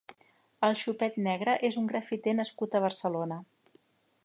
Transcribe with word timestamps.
El 0.67 0.77
Xupet 0.83 1.19
Negre 1.27 1.55
és 1.69 1.77
un 1.83 1.91
grafiter 1.93 2.35
nascut 2.41 2.79
a 2.81 2.85
Barcelona. 2.89 3.41